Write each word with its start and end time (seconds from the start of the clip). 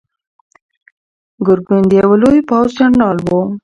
ګرګین 1.45 1.83
د 1.87 1.91
یوه 2.01 2.15
لوی 2.21 2.39
پوځ 2.49 2.69
جنرال 2.79 3.17
و. 3.25 3.29